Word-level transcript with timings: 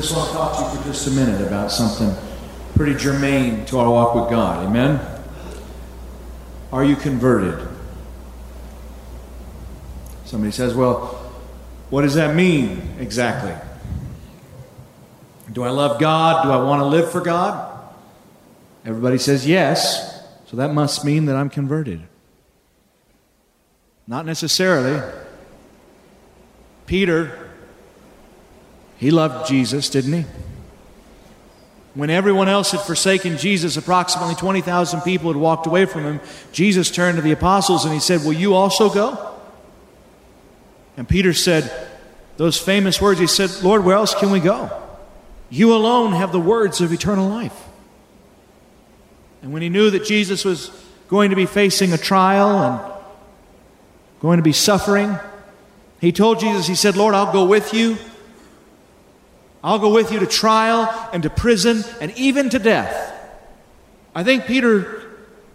just 0.00 0.14
want 0.14 0.28
to 0.28 0.34
talk 0.36 0.56
to 0.56 0.62
you 0.62 0.80
for 0.80 0.88
just 0.88 1.08
a 1.08 1.10
minute 1.10 1.44
about 1.44 1.72
something 1.72 2.14
pretty 2.76 2.94
germane 2.94 3.64
to 3.66 3.78
our 3.78 3.90
walk 3.90 4.14
with 4.14 4.30
God. 4.30 4.64
Amen? 4.64 5.00
Are 6.72 6.84
you 6.84 6.94
converted? 6.94 7.66
Somebody 10.24 10.52
says, 10.52 10.72
well, 10.72 11.32
what 11.90 12.02
does 12.02 12.14
that 12.14 12.36
mean 12.36 12.94
exactly? 13.00 13.54
Do 15.52 15.64
I 15.64 15.70
love 15.70 15.98
God? 15.98 16.44
Do 16.44 16.50
I 16.52 16.62
want 16.62 16.80
to 16.80 16.86
live 16.86 17.10
for 17.10 17.20
God? 17.20 17.82
Everybody 18.84 19.18
says 19.18 19.48
yes, 19.48 20.22
so 20.46 20.58
that 20.58 20.72
must 20.72 21.04
mean 21.04 21.24
that 21.24 21.34
I'm 21.34 21.50
converted. 21.50 22.02
Not 24.06 24.26
necessarily. 24.26 25.02
Peter, 26.86 27.47
he 28.98 29.10
loved 29.10 29.48
Jesus, 29.48 29.88
didn't 29.88 30.12
he? 30.12 30.24
When 31.94 32.10
everyone 32.10 32.48
else 32.48 32.72
had 32.72 32.80
forsaken 32.82 33.38
Jesus, 33.38 33.76
approximately 33.76 34.34
20,000 34.34 35.00
people 35.00 35.32
had 35.32 35.40
walked 35.40 35.66
away 35.66 35.86
from 35.86 36.04
him, 36.04 36.20
Jesus 36.52 36.90
turned 36.90 37.16
to 37.16 37.22
the 37.22 37.32
apostles 37.32 37.84
and 37.84 37.94
he 37.94 38.00
said, 38.00 38.20
Will 38.22 38.34
you 38.34 38.54
also 38.54 38.92
go? 38.92 39.36
And 40.96 41.08
Peter 41.08 41.32
said 41.32 41.88
those 42.36 42.58
famous 42.58 43.00
words. 43.00 43.20
He 43.20 43.26
said, 43.26 43.50
Lord, 43.62 43.84
where 43.84 43.96
else 43.96 44.14
can 44.14 44.30
we 44.30 44.40
go? 44.40 44.70
You 45.50 45.74
alone 45.74 46.12
have 46.12 46.32
the 46.32 46.40
words 46.40 46.80
of 46.80 46.92
eternal 46.92 47.28
life. 47.28 47.56
And 49.42 49.52
when 49.52 49.62
he 49.62 49.68
knew 49.68 49.90
that 49.90 50.04
Jesus 50.04 50.44
was 50.44 50.70
going 51.08 51.30
to 51.30 51.36
be 51.36 51.46
facing 51.46 51.92
a 51.92 51.98
trial 51.98 52.62
and 52.62 52.92
going 54.20 54.36
to 54.38 54.42
be 54.42 54.52
suffering, 54.52 55.18
he 56.00 56.12
told 56.12 56.40
Jesus, 56.40 56.66
He 56.66 56.74
said, 56.74 56.96
Lord, 56.96 57.14
I'll 57.14 57.32
go 57.32 57.44
with 57.44 57.72
you. 57.72 57.96
I'll 59.62 59.78
go 59.78 59.92
with 59.92 60.12
you 60.12 60.20
to 60.20 60.26
trial 60.26 60.88
and 61.12 61.22
to 61.24 61.30
prison 61.30 61.84
and 62.00 62.16
even 62.16 62.48
to 62.50 62.58
death. 62.58 63.14
I 64.14 64.24
think 64.24 64.46
Peter 64.46 65.02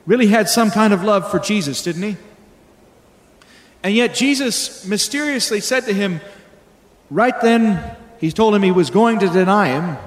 really 0.05 0.27
had 0.27 0.49
some 0.49 0.71
kind 0.71 0.93
of 0.93 1.03
love 1.03 1.31
for 1.31 1.39
Jesus, 1.39 1.81
didn't 1.83 2.03
he? 2.03 2.17
And 3.81 3.93
yet 3.93 4.13
Jesus 4.13 4.85
mysteriously 4.85 5.59
said 5.59 5.85
to 5.85 5.93
him, 5.93 6.21
right 7.09 7.39
then, 7.41 7.95
he 8.19 8.31
told 8.31 8.55
him 8.55 8.63
he 8.63 8.71
was 8.71 8.89
going 8.89 9.19
to 9.19 9.27
deny 9.27 9.67
him. 9.67 9.97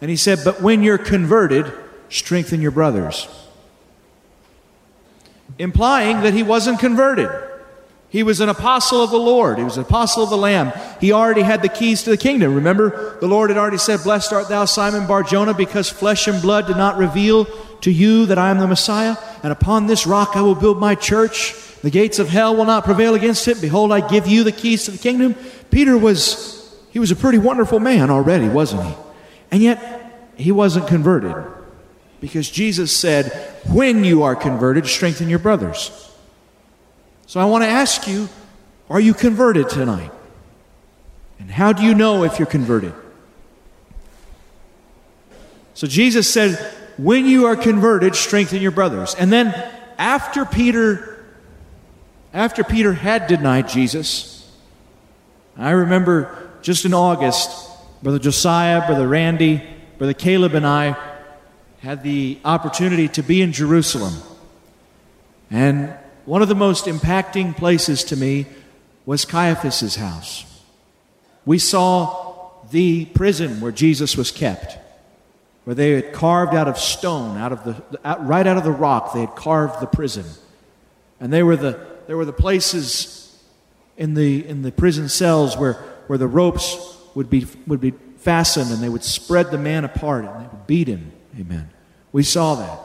And 0.00 0.10
he 0.10 0.16
said, 0.16 0.40
But 0.44 0.60
when 0.60 0.82
you're 0.82 0.98
converted, 0.98 1.72
strengthen 2.08 2.60
your 2.60 2.70
brothers. 2.70 3.26
Implying 5.58 6.20
that 6.20 6.34
he 6.34 6.42
wasn't 6.42 6.78
converted. 6.78 7.30
He 8.14 8.22
was 8.22 8.40
an 8.40 8.48
apostle 8.48 9.02
of 9.02 9.10
the 9.10 9.18
Lord. 9.18 9.58
He 9.58 9.64
was 9.64 9.76
an 9.76 9.82
apostle 9.82 10.22
of 10.22 10.30
the 10.30 10.36
Lamb. 10.36 10.72
He 11.00 11.10
already 11.10 11.42
had 11.42 11.62
the 11.62 11.68
keys 11.68 12.04
to 12.04 12.10
the 12.10 12.16
kingdom. 12.16 12.54
Remember, 12.54 13.18
the 13.18 13.26
Lord 13.26 13.50
had 13.50 13.56
already 13.58 13.76
said, 13.76 14.04
Blessed 14.04 14.32
art 14.32 14.48
thou, 14.48 14.66
Simon 14.66 15.08
Barjona, 15.08 15.52
because 15.52 15.90
flesh 15.90 16.28
and 16.28 16.40
blood 16.40 16.68
did 16.68 16.76
not 16.76 16.96
reveal 16.96 17.46
to 17.80 17.90
you 17.90 18.26
that 18.26 18.38
I 18.38 18.50
am 18.50 18.60
the 18.60 18.68
Messiah. 18.68 19.16
And 19.42 19.50
upon 19.50 19.88
this 19.88 20.06
rock 20.06 20.36
I 20.36 20.42
will 20.42 20.54
build 20.54 20.78
my 20.78 20.94
church, 20.94 21.56
the 21.82 21.90
gates 21.90 22.20
of 22.20 22.28
hell 22.28 22.54
will 22.54 22.66
not 22.66 22.84
prevail 22.84 23.16
against 23.16 23.48
it. 23.48 23.60
Behold, 23.60 23.90
I 23.90 24.06
give 24.06 24.28
you 24.28 24.44
the 24.44 24.52
keys 24.52 24.84
to 24.84 24.92
the 24.92 24.98
kingdom. 24.98 25.34
Peter 25.72 25.98
was, 25.98 26.72
he 26.92 27.00
was 27.00 27.10
a 27.10 27.16
pretty 27.16 27.38
wonderful 27.38 27.80
man 27.80 28.10
already, 28.10 28.48
wasn't 28.48 28.84
he? 28.84 28.94
And 29.50 29.60
yet, 29.60 30.30
he 30.36 30.52
wasn't 30.52 30.86
converted. 30.86 31.34
Because 32.20 32.48
Jesus 32.48 32.96
said, 32.96 33.32
when 33.72 34.04
you 34.04 34.22
are 34.22 34.36
converted, 34.36 34.86
strengthen 34.86 35.28
your 35.28 35.40
brothers. 35.40 36.13
So 37.26 37.40
I 37.40 37.44
want 37.46 37.64
to 37.64 37.68
ask 37.68 38.06
you, 38.06 38.28
are 38.88 39.00
you 39.00 39.14
converted 39.14 39.68
tonight? 39.68 40.10
And 41.38 41.50
how 41.50 41.72
do 41.72 41.82
you 41.82 41.94
know 41.94 42.24
if 42.24 42.38
you're 42.38 42.46
converted? 42.46 42.94
So 45.74 45.86
Jesus 45.86 46.32
said, 46.32 46.58
when 46.96 47.26
you 47.26 47.46
are 47.46 47.56
converted, 47.56 48.14
strengthen 48.14 48.62
your 48.62 48.70
brothers. 48.70 49.14
And 49.14 49.32
then 49.32 49.52
after 49.98 50.44
Peter 50.44 51.14
after 52.34 52.64
Peter 52.64 52.92
had 52.92 53.28
denied 53.28 53.68
Jesus, 53.68 54.50
I 55.56 55.70
remember 55.70 56.50
just 56.62 56.84
in 56.84 56.92
August, 56.92 57.70
Brother 58.02 58.18
Josiah, 58.18 58.84
Brother 58.86 59.06
Randy, 59.06 59.62
Brother 59.98 60.14
Caleb, 60.14 60.54
and 60.54 60.66
I 60.66 60.96
had 61.78 62.02
the 62.02 62.38
opportunity 62.44 63.06
to 63.08 63.22
be 63.22 63.40
in 63.40 63.52
Jerusalem. 63.52 64.14
And 65.48 65.96
one 66.26 66.42
of 66.42 66.48
the 66.48 66.54
most 66.54 66.86
impacting 66.86 67.56
places 67.56 68.04
to 68.04 68.16
me 68.16 68.46
was 69.06 69.24
Caiaphas's 69.24 69.96
house. 69.96 70.44
We 71.44 71.58
saw 71.58 72.50
the 72.70 73.04
prison 73.06 73.60
where 73.60 73.72
Jesus 73.72 74.16
was 74.16 74.30
kept, 74.30 74.78
where 75.64 75.74
they 75.74 75.90
had 75.90 76.12
carved 76.12 76.54
out 76.54 76.68
of 76.68 76.78
stone, 76.78 77.36
out 77.36 77.52
of 77.52 77.64
the, 77.64 77.82
right 78.20 78.46
out 78.46 78.56
of 78.56 78.64
the 78.64 78.70
rock, 78.70 79.12
they 79.12 79.20
had 79.20 79.34
carved 79.34 79.80
the 79.80 79.86
prison. 79.86 80.24
And 81.20 81.32
they 81.32 81.42
were 81.42 81.56
the 81.56 81.94
there 82.06 82.16
were 82.16 82.24
the 82.24 82.32
places 82.32 83.42
in 83.96 84.14
the, 84.14 84.46
in 84.46 84.62
the 84.62 84.72
prison 84.72 85.08
cells 85.08 85.56
where, 85.56 85.74
where 86.06 86.18
the 86.18 86.26
ropes 86.26 86.96
would 87.14 87.30
be, 87.30 87.46
would 87.66 87.80
be 87.80 87.92
fastened 88.18 88.70
and 88.70 88.82
they 88.82 88.88
would 88.88 89.04
spread 89.04 89.50
the 89.50 89.58
man 89.58 89.84
apart 89.84 90.24
and 90.24 90.34
they 90.34 90.48
would 90.48 90.66
beat 90.66 90.88
him. 90.88 91.12
Amen. 91.38 91.70
We 92.12 92.22
saw 92.22 92.56
that. 92.56 92.78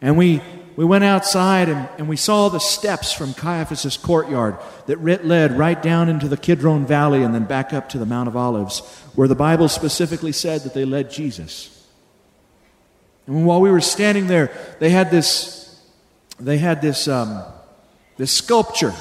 And 0.00 0.16
we, 0.16 0.40
we 0.80 0.86
went 0.86 1.04
outside 1.04 1.68
and, 1.68 1.86
and 1.98 2.08
we 2.08 2.16
saw 2.16 2.48
the 2.48 2.58
steps 2.58 3.12
from 3.12 3.34
Caiaphas' 3.34 3.98
courtyard 3.98 4.56
that 4.86 5.04
led 5.04 5.58
right 5.58 5.82
down 5.82 6.08
into 6.08 6.26
the 6.26 6.38
Kidron 6.38 6.86
Valley 6.86 7.22
and 7.22 7.34
then 7.34 7.44
back 7.44 7.74
up 7.74 7.90
to 7.90 7.98
the 7.98 8.06
Mount 8.06 8.28
of 8.28 8.34
Olives, 8.34 8.78
where 9.14 9.28
the 9.28 9.34
Bible 9.34 9.68
specifically 9.68 10.32
said 10.32 10.62
that 10.62 10.72
they 10.72 10.86
led 10.86 11.10
Jesus. 11.10 11.86
And 13.26 13.44
while 13.44 13.60
we 13.60 13.70
were 13.70 13.82
standing 13.82 14.26
there, 14.26 14.50
they 14.78 14.88
had 14.88 15.10
this, 15.10 15.78
they 16.38 16.56
had 16.56 16.80
this, 16.80 17.06
um, 17.06 17.42
this 18.16 18.32
sculpture 18.32 18.94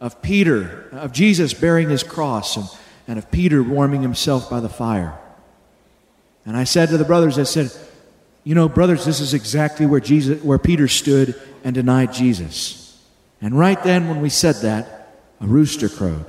of 0.00 0.20
Peter, 0.20 0.88
of 0.90 1.12
Jesus 1.12 1.54
bearing 1.54 1.90
his 1.90 2.02
cross, 2.02 2.56
and, 2.56 2.66
and 3.06 3.18
of 3.20 3.30
Peter 3.30 3.62
warming 3.62 4.02
himself 4.02 4.50
by 4.50 4.58
the 4.58 4.68
fire. 4.68 5.16
And 6.44 6.56
I 6.56 6.64
said 6.64 6.88
to 6.88 6.98
the 6.98 7.04
brothers, 7.04 7.38
I 7.38 7.44
said, 7.44 7.70
You 8.48 8.54
know, 8.54 8.66
brothers, 8.66 9.04
this 9.04 9.20
is 9.20 9.34
exactly 9.34 9.84
where, 9.84 10.00
Jesus, 10.00 10.42
where 10.42 10.58
Peter 10.58 10.88
stood 10.88 11.38
and 11.64 11.74
denied 11.74 12.14
Jesus. 12.14 12.98
And 13.42 13.58
right 13.58 13.82
then, 13.84 14.08
when 14.08 14.22
we 14.22 14.30
said 14.30 14.54
that, 14.62 15.10
a 15.38 15.46
rooster 15.46 15.90
crowed. 15.90 16.24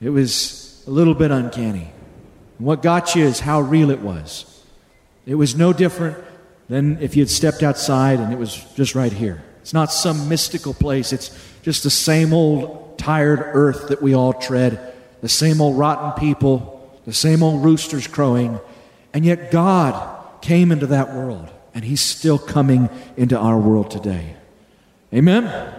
It 0.00 0.08
was 0.08 0.82
a 0.86 0.90
little 0.90 1.12
bit 1.12 1.32
uncanny. 1.32 1.92
And 2.56 2.66
what 2.66 2.80
got 2.80 3.14
you 3.14 3.26
is 3.26 3.40
how 3.40 3.60
real 3.60 3.90
it 3.90 4.00
was. 4.00 4.64
It 5.26 5.34
was 5.34 5.54
no 5.54 5.74
different 5.74 6.16
than 6.70 6.96
if 7.02 7.14
you 7.14 7.20
had 7.20 7.28
stepped 7.28 7.62
outside 7.62 8.18
and 8.18 8.32
it 8.32 8.38
was 8.38 8.56
just 8.74 8.94
right 8.94 9.12
here. 9.12 9.44
It's 9.60 9.74
not 9.74 9.92
some 9.92 10.30
mystical 10.30 10.72
place. 10.72 11.12
It's 11.12 11.38
just 11.60 11.82
the 11.82 11.90
same 11.90 12.32
old 12.32 12.96
tired 12.96 13.40
earth 13.52 13.88
that 13.88 14.00
we 14.00 14.14
all 14.14 14.32
tread, 14.32 14.94
the 15.20 15.28
same 15.28 15.60
old 15.60 15.76
rotten 15.76 16.12
people, 16.12 16.98
the 17.04 17.12
same 17.12 17.42
old 17.42 17.62
roosters 17.62 18.06
crowing. 18.06 18.58
And 19.12 19.26
yet 19.26 19.50
God 19.50 20.16
came 20.42 20.72
into 20.72 20.86
that 20.86 21.14
world, 21.14 21.48
and 21.74 21.84
He's 21.84 22.00
still 22.00 22.38
coming 22.38 22.88
into 23.16 23.38
our 23.38 23.58
world 23.58 23.90
today. 23.90 24.36
Amen? 25.12 25.74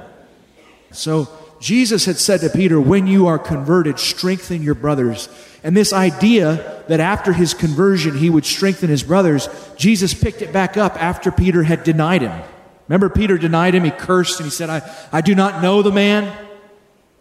So 0.92 1.30
Jesus 1.62 2.06
had 2.06 2.18
said 2.18 2.42
to 2.42 2.50
Peter, 2.50 2.82
When 2.82 3.08
you 3.08 3.28
are 3.28 3.40
converted, 3.40 4.00
strengthen 4.00 4.64
your 4.64 4.76
brothers. 4.76 5.30
And 5.64 5.78
this 5.78 5.94
idea 5.94 6.84
that 6.88 7.00
after 7.00 7.34
his 7.34 7.54
conversion 7.54 8.18
he 8.18 8.32
would 8.32 8.46
strengthen 8.46 8.90
his 8.90 9.04
brothers, 9.04 9.48
Jesus 9.78 10.14
picked 10.14 10.42
it 10.42 10.52
back 10.52 10.76
up 10.76 11.02
after 11.02 11.32
Peter 11.32 11.62
had 11.62 11.84
denied 11.84 12.24
him. 12.24 12.42
Remember, 12.88 13.10
Peter 13.10 13.38
denied 13.38 13.76
him. 13.76 13.84
He 13.84 13.92
cursed 13.92 14.40
and 14.40 14.48
he 14.48 14.52
said, 14.52 14.70
I, 14.70 14.82
I 15.14 15.22
do 15.22 15.36
not 15.36 15.62
know 15.62 15.84
the 15.84 15.92
man. 15.92 16.36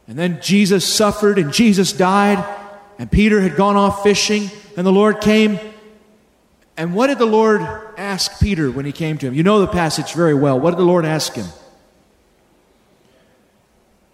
And 0.09 0.19
then 0.19 0.41
Jesus 0.41 0.85
suffered 0.87 1.39
and 1.39 1.53
Jesus 1.53 1.93
died. 1.93 2.43
And 2.99 3.13
Peter 3.13 3.41
had 3.41 3.57
gone 3.57 3.77
off 3.77 4.03
fishing. 4.03 4.51
And 4.77 4.87
the 4.87 4.93
Lord 4.93 5.21
came. 5.21 5.61
And 6.81 6.95
what 6.95 7.09
did 7.09 7.19
the 7.19 7.27
Lord 7.27 7.61
ask 7.99 8.41
Peter 8.41 8.71
when 8.71 8.87
he 8.87 8.93
came 8.93 9.19
to 9.19 9.27
him? 9.27 9.35
You 9.35 9.43
know 9.43 9.61
the 9.61 9.67
passage 9.67 10.15
very 10.15 10.33
well. 10.33 10.59
What 10.59 10.71
did 10.71 10.79
the 10.79 10.85
Lord 10.85 11.05
ask 11.05 11.35
him? 11.35 11.45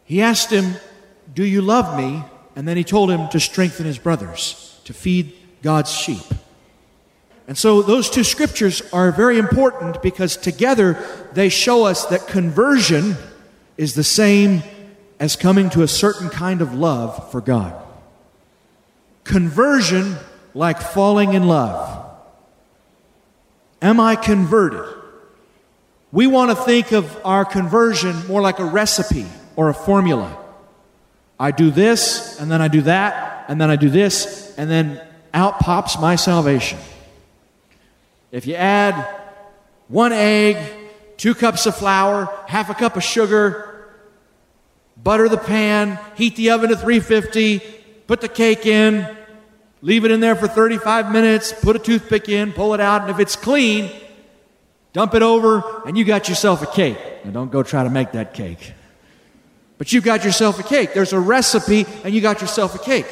He 0.04 0.20
asked 0.20 0.50
him, 0.50 0.74
Do 1.32 1.44
you 1.44 1.62
love 1.62 1.96
me? 1.96 2.24
And 2.56 2.66
then 2.66 2.76
he 2.76 2.82
told 2.82 3.08
him 3.08 3.28
to 3.28 3.38
strengthen 3.38 3.86
his 3.86 3.98
brothers, 3.98 4.80
to 4.82 4.92
feed 4.92 5.32
God's 5.62 5.92
sheep. 5.92 6.24
And 7.46 7.56
so 7.56 7.82
those 7.82 8.10
two 8.10 8.24
scriptures 8.24 8.82
are 8.92 9.12
very 9.12 9.38
important 9.38 10.02
because 10.02 10.36
together 10.36 10.98
they 11.34 11.48
show 11.48 11.84
us 11.84 12.06
that 12.06 12.26
conversion 12.26 13.14
is 13.76 13.94
the 13.94 14.02
same 14.02 14.64
as 15.20 15.36
coming 15.36 15.70
to 15.70 15.82
a 15.82 15.88
certain 15.88 16.30
kind 16.30 16.60
of 16.60 16.74
love 16.74 17.30
for 17.30 17.40
God. 17.40 17.80
Conversion, 19.22 20.16
like 20.52 20.80
falling 20.80 21.32
in 21.32 21.46
love. 21.46 22.02
Am 23.82 24.00
I 24.00 24.16
converted? 24.16 24.84
We 26.12 26.26
want 26.26 26.50
to 26.50 26.56
think 26.56 26.92
of 26.92 27.20
our 27.24 27.44
conversion 27.44 28.26
more 28.26 28.40
like 28.40 28.58
a 28.58 28.64
recipe 28.64 29.26
or 29.54 29.68
a 29.68 29.74
formula. 29.74 30.36
I 31.38 31.50
do 31.50 31.70
this, 31.70 32.40
and 32.40 32.50
then 32.50 32.62
I 32.62 32.68
do 32.68 32.82
that, 32.82 33.44
and 33.48 33.60
then 33.60 33.70
I 33.70 33.76
do 33.76 33.90
this, 33.90 34.54
and 34.56 34.70
then 34.70 35.00
out 35.34 35.58
pops 35.58 35.98
my 35.98 36.16
salvation. 36.16 36.78
If 38.32 38.46
you 38.46 38.54
add 38.54 38.94
one 39.88 40.12
egg, 40.12 40.56
two 41.16 41.34
cups 41.34 41.66
of 41.66 41.76
flour, 41.76 42.32
half 42.46 42.70
a 42.70 42.74
cup 42.74 42.96
of 42.96 43.04
sugar, 43.04 43.90
butter 45.02 45.28
the 45.28 45.38
pan, 45.38 45.98
heat 46.16 46.36
the 46.36 46.50
oven 46.50 46.70
to 46.70 46.76
350, 46.76 47.60
put 48.06 48.20
the 48.20 48.28
cake 48.28 48.66
in, 48.66 49.15
leave 49.82 50.04
it 50.04 50.10
in 50.10 50.20
there 50.20 50.34
for 50.34 50.48
35 50.48 51.12
minutes, 51.12 51.52
put 51.52 51.76
a 51.76 51.78
toothpick 51.78 52.28
in, 52.28 52.52
pull 52.52 52.74
it 52.74 52.80
out, 52.80 53.02
and 53.02 53.10
if 53.10 53.18
it's 53.18 53.36
clean, 53.36 53.90
dump 54.92 55.14
it 55.14 55.22
over, 55.22 55.82
and 55.86 55.96
you 55.96 56.04
got 56.04 56.28
yourself 56.28 56.62
a 56.62 56.66
cake. 56.66 56.98
Now, 57.24 57.30
don't 57.32 57.50
go 57.50 57.62
try 57.62 57.84
to 57.84 57.90
make 57.90 58.12
that 58.12 58.34
cake. 58.34 58.72
But 59.78 59.92
you 59.92 60.00
got 60.00 60.24
yourself 60.24 60.58
a 60.58 60.62
cake. 60.62 60.94
There's 60.94 61.12
a 61.12 61.20
recipe, 61.20 61.86
and 62.02 62.14
you 62.14 62.20
got 62.20 62.40
yourself 62.40 62.74
a 62.74 62.78
cake. 62.78 63.06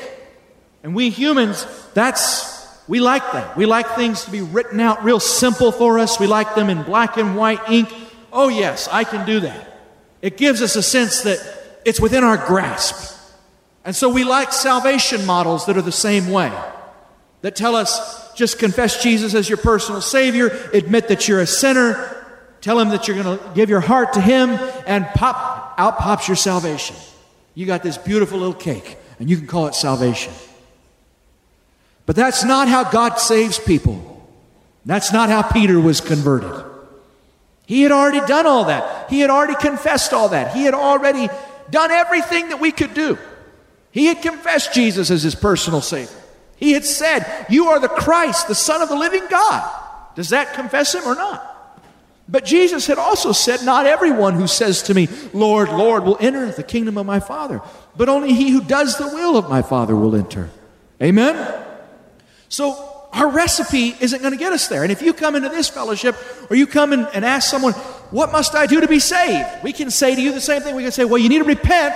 And 0.82 0.94
we 0.94 1.10
humans, 1.10 1.66
that's, 1.92 2.66
we 2.88 3.00
like 3.00 3.32
that. 3.32 3.56
We 3.56 3.66
like 3.66 3.88
things 3.96 4.24
to 4.24 4.30
be 4.30 4.40
written 4.40 4.80
out 4.80 5.04
real 5.04 5.20
simple 5.20 5.72
for 5.72 5.98
us. 5.98 6.18
We 6.18 6.26
like 6.26 6.54
them 6.54 6.70
in 6.70 6.82
black 6.82 7.16
and 7.16 7.36
white 7.36 7.60
ink. 7.70 7.92
Oh, 8.32 8.48
yes, 8.48 8.88
I 8.90 9.04
can 9.04 9.26
do 9.26 9.40
that. 9.40 9.80
It 10.22 10.36
gives 10.36 10.62
us 10.62 10.76
a 10.76 10.82
sense 10.82 11.22
that 11.22 11.38
it's 11.84 12.00
within 12.00 12.24
our 12.24 12.38
grasp. 12.38 13.13
And 13.84 13.94
so 13.94 14.08
we 14.08 14.24
like 14.24 14.52
salvation 14.52 15.26
models 15.26 15.66
that 15.66 15.76
are 15.76 15.82
the 15.82 15.92
same 15.92 16.30
way, 16.30 16.52
that 17.42 17.54
tell 17.54 17.76
us 17.76 18.32
just 18.34 18.58
confess 18.58 19.02
Jesus 19.02 19.34
as 19.34 19.48
your 19.48 19.58
personal 19.58 20.00
Savior, 20.00 20.46
admit 20.72 21.08
that 21.08 21.28
you're 21.28 21.40
a 21.40 21.46
sinner, 21.46 22.26
tell 22.60 22.78
Him 22.78 22.88
that 22.90 23.06
you're 23.06 23.22
going 23.22 23.38
to 23.38 23.44
give 23.54 23.68
your 23.68 23.80
heart 23.80 24.14
to 24.14 24.20
Him, 24.20 24.50
and 24.86 25.06
pop, 25.14 25.74
out 25.78 25.98
pops 25.98 26.28
your 26.28 26.36
salvation. 26.36 26.96
You 27.54 27.66
got 27.66 27.82
this 27.82 27.98
beautiful 27.98 28.38
little 28.38 28.54
cake, 28.54 28.96
and 29.18 29.28
you 29.28 29.36
can 29.36 29.46
call 29.46 29.66
it 29.66 29.74
salvation. 29.74 30.32
But 32.06 32.16
that's 32.16 32.42
not 32.42 32.68
how 32.68 32.90
God 32.90 33.16
saves 33.16 33.58
people. 33.58 34.10
That's 34.86 35.12
not 35.12 35.28
how 35.28 35.42
Peter 35.42 35.78
was 35.80 36.00
converted. 36.00 36.64
He 37.66 37.82
had 37.82 37.92
already 37.92 38.20
done 38.26 38.46
all 38.46 38.64
that. 38.66 39.08
He 39.10 39.20
had 39.20 39.30
already 39.30 39.54
confessed 39.54 40.12
all 40.12 40.30
that. 40.30 40.54
He 40.54 40.64
had 40.64 40.74
already 40.74 41.28
done 41.70 41.90
everything 41.90 42.50
that 42.50 42.60
we 42.60 42.72
could 42.72 42.92
do. 42.92 43.18
He 43.94 44.06
had 44.06 44.22
confessed 44.22 44.74
Jesus 44.74 45.08
as 45.12 45.22
his 45.22 45.36
personal 45.36 45.80
Savior. 45.80 46.20
He 46.56 46.72
had 46.72 46.84
said, 46.84 47.46
You 47.48 47.68
are 47.68 47.78
the 47.78 47.86
Christ, 47.86 48.48
the 48.48 48.54
Son 48.54 48.82
of 48.82 48.88
the 48.88 48.96
living 48.96 49.22
God. 49.30 49.70
Does 50.16 50.30
that 50.30 50.52
confess 50.52 50.96
him 50.96 51.04
or 51.04 51.14
not? 51.14 51.52
But 52.28 52.44
Jesus 52.44 52.88
had 52.88 52.98
also 52.98 53.30
said, 53.30 53.64
Not 53.64 53.86
everyone 53.86 54.34
who 54.34 54.48
says 54.48 54.82
to 54.84 54.94
me, 54.94 55.08
Lord, 55.32 55.68
Lord, 55.68 56.02
will 56.02 56.16
enter 56.18 56.50
the 56.50 56.64
kingdom 56.64 56.98
of 56.98 57.06
my 57.06 57.20
Father, 57.20 57.60
but 57.96 58.08
only 58.08 58.32
he 58.32 58.50
who 58.50 58.62
does 58.62 58.98
the 58.98 59.06
will 59.06 59.36
of 59.36 59.48
my 59.48 59.62
Father 59.62 59.94
will 59.94 60.16
enter. 60.16 60.50
Amen? 61.00 61.64
So, 62.48 62.90
our 63.12 63.30
recipe 63.30 63.94
isn't 64.00 64.22
going 64.22 64.32
to 64.32 64.38
get 64.38 64.52
us 64.52 64.66
there. 64.66 64.82
And 64.82 64.90
if 64.90 65.02
you 65.02 65.12
come 65.12 65.36
into 65.36 65.50
this 65.50 65.68
fellowship 65.68 66.16
or 66.50 66.56
you 66.56 66.66
come 66.66 66.92
and 66.92 67.24
ask 67.24 67.48
someone, 67.48 67.74
What 68.10 68.32
must 68.32 68.56
I 68.56 68.66
do 68.66 68.80
to 68.80 68.88
be 68.88 68.98
saved? 68.98 69.62
We 69.62 69.72
can 69.72 69.88
say 69.88 70.16
to 70.16 70.20
you 70.20 70.32
the 70.32 70.40
same 70.40 70.62
thing. 70.62 70.74
We 70.74 70.82
can 70.82 70.90
say, 70.90 71.04
Well, 71.04 71.18
you 71.18 71.28
need 71.28 71.38
to 71.38 71.44
repent 71.44 71.94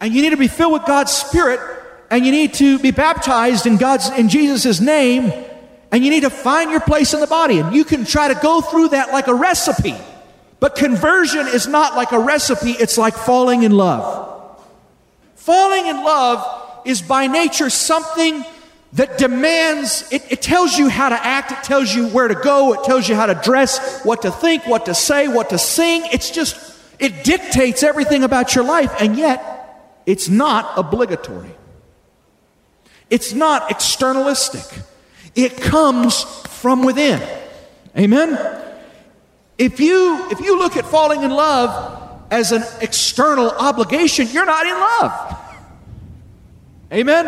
and 0.00 0.14
you 0.14 0.22
need 0.22 0.30
to 0.30 0.36
be 0.36 0.48
filled 0.48 0.72
with 0.72 0.84
God's 0.84 1.12
Spirit, 1.12 1.60
and 2.10 2.24
you 2.24 2.32
need 2.32 2.54
to 2.54 2.78
be 2.78 2.90
baptized 2.90 3.66
in 3.66 3.76
God's 3.76 4.08
in 4.10 4.28
Jesus' 4.28 4.80
name, 4.80 5.32
and 5.90 6.04
you 6.04 6.10
need 6.10 6.22
to 6.22 6.30
find 6.30 6.70
your 6.70 6.80
place 6.80 7.14
in 7.14 7.20
the 7.20 7.26
body. 7.26 7.58
And 7.58 7.74
you 7.74 7.84
can 7.84 8.04
try 8.04 8.28
to 8.28 8.38
go 8.40 8.60
through 8.60 8.88
that 8.88 9.12
like 9.12 9.26
a 9.26 9.34
recipe. 9.34 9.96
But 10.60 10.74
conversion 10.74 11.46
is 11.46 11.66
not 11.66 11.94
like 11.94 12.12
a 12.12 12.18
recipe, 12.18 12.72
it's 12.72 12.98
like 12.98 13.14
falling 13.14 13.62
in 13.62 13.72
love. 13.72 14.26
Falling 15.36 15.86
in 15.86 15.96
love 16.04 16.80
is 16.84 17.00
by 17.00 17.26
nature 17.26 17.70
something 17.70 18.44
that 18.94 19.18
demands, 19.18 20.10
it, 20.10 20.32
it, 20.32 20.42
tells 20.42 20.78
you 20.78 20.88
how 20.88 21.10
to 21.10 21.14
act, 21.14 21.52
it 21.52 21.62
tells 21.62 21.94
you 21.94 22.08
where 22.08 22.26
to 22.26 22.34
go, 22.34 22.72
it 22.72 22.84
tells 22.84 23.08
you 23.08 23.14
how 23.14 23.26
to 23.26 23.34
dress, 23.34 24.02
what 24.02 24.22
to 24.22 24.30
think, 24.30 24.66
what 24.66 24.86
to 24.86 24.94
say, 24.94 25.28
what 25.28 25.50
to 25.50 25.58
sing. 25.58 26.02
It's 26.10 26.30
just, 26.30 26.78
it 26.98 27.22
dictates 27.22 27.82
everything 27.82 28.24
about 28.24 28.54
your 28.54 28.64
life, 28.64 28.92
and 28.98 29.16
yet 29.16 29.57
it's 30.08 30.30
not 30.30 30.72
obligatory. 30.78 31.54
It's 33.10 33.34
not 33.34 33.68
externalistic. 33.68 34.82
It 35.34 35.58
comes 35.58 36.22
from 36.46 36.82
within. 36.82 37.20
Amen? 37.94 38.38
If 39.58 39.80
you, 39.80 40.26
if 40.30 40.40
you 40.40 40.58
look 40.58 40.78
at 40.78 40.86
falling 40.86 41.24
in 41.24 41.30
love 41.30 42.24
as 42.30 42.52
an 42.52 42.62
external 42.80 43.50
obligation, 43.50 44.28
you're 44.30 44.46
not 44.46 44.66
in 44.66 44.72
love. 44.72 45.38
Amen? 46.90 47.26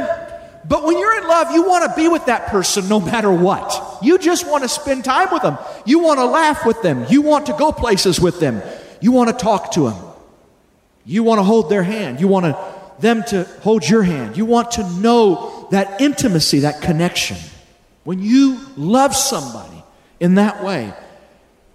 But 0.67 0.85
when 0.85 0.99
you're 0.99 1.19
in 1.21 1.29
love, 1.29 1.53
you 1.53 1.69
want 1.69 1.85
to 1.85 1.95
be 1.95 2.09
with 2.09 2.25
that 2.27 2.47
person 2.47 2.89
no 2.89 2.99
matter 2.99 3.31
what. 3.31 3.99
You 4.01 4.17
just 4.17 4.49
want 4.49 4.63
to 4.63 4.71
spend 4.71 5.05
time 5.05 5.29
with 5.31 5.43
them. 5.43 5.59
You 5.85 5.99
want 5.99 6.19
to 6.19 6.25
laugh 6.25 6.65
with 6.65 6.81
them. 6.81 7.05
You 7.11 7.21
want 7.21 7.45
to 7.47 7.53
go 7.53 7.73
places 7.73 8.19
with 8.19 8.41
them. 8.41 8.63
You 9.03 9.13
want 9.13 9.29
to 9.29 9.37
talk 9.37 9.73
to 9.73 9.91
them. 9.91 10.10
You 11.05 11.23
want 11.23 11.39
to 11.39 11.43
hold 11.43 11.71
their 11.71 11.83
hand. 11.83 12.21
You 12.21 12.29
want 12.29 12.47
to, 12.47 12.75
them 13.01 13.23
to 13.29 13.45
hold 13.63 13.89
your 13.89 14.03
hand. 14.03 14.37
You 14.37 14.45
want 14.45 14.73
to 14.73 14.89
know 15.01 15.69
that 15.71 16.01
intimacy, 16.01 16.61
that 16.61 16.83
connection. 16.83 17.37
When 18.05 18.21
you 18.21 18.61
love 18.77 19.15
somebody 19.15 19.83
in 20.19 20.35
that 20.37 20.63
way, 20.63 20.93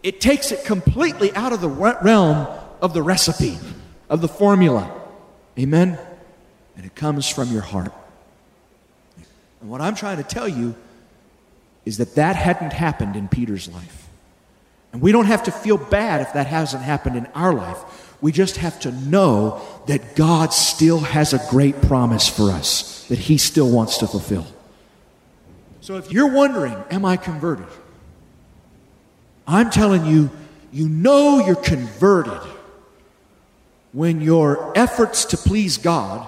it 0.04 0.22
takes 0.22 0.52
it 0.52 0.66
completely 0.66 1.34
out 1.36 1.54
of 1.54 1.62
the 1.62 1.70
realm 1.70 2.48
of 2.82 2.94
the 2.94 3.02
recipe, 3.02 3.58
of 4.10 4.22
the 4.22 4.28
formula. 4.28 4.92
Amen? 5.58 5.98
And 6.78 6.86
it 6.86 6.94
comes 6.96 7.28
from 7.28 7.52
your 7.52 7.62
heart. 7.62 7.92
And 9.62 9.70
what 9.70 9.82
I'm 9.82 9.96
trying 9.96 10.18
to 10.18 10.24
tell 10.24 10.48
you 10.48 10.76
is 11.86 11.98
that 11.98 12.16
that 12.16 12.36
hadn't 12.36 12.74
happened 12.74 13.16
in 13.16 13.28
Peter's 13.28 13.68
life. 13.68 14.05
And 14.96 15.02
we 15.02 15.12
don't 15.12 15.26
have 15.26 15.44
to 15.44 15.52
feel 15.52 15.78
bad 15.78 16.22
if 16.22 16.32
that 16.36 16.48
hasn't 16.48 16.82
happened 16.82 17.18
in 17.18 17.26
our 17.36 17.54
life. 17.54 18.16
We 18.22 18.32
just 18.32 18.56
have 18.56 18.80
to 18.80 18.94
know 18.94 19.62
that 19.88 20.16
God 20.16 20.54
still 20.54 21.00
has 21.02 21.34
a 21.34 21.48
great 21.50 21.82
promise 21.82 22.30
for 22.30 22.50
us 22.50 23.06
that 23.10 23.20
He 23.20 23.38
still 23.38 23.70
wants 23.70 23.98
to 23.98 24.08
fulfill. 24.08 24.48
So 25.82 25.98
if 25.98 26.14
you're 26.14 26.32
wondering, 26.32 26.82
am 26.90 27.04
I 27.04 27.18
converted? 27.18 27.68
I'm 29.46 29.70
telling 29.70 30.06
you, 30.06 30.32
you 30.72 30.88
know 30.88 31.46
you're 31.46 31.58
converted 31.58 32.40
when 33.92 34.22
your 34.22 34.72
efforts 34.78 35.26
to 35.26 35.38
please 35.38 35.78
God 35.78 36.26